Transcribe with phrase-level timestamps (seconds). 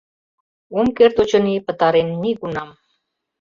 [0.77, 2.69] Ом керт, очыни, пытарен нигунам.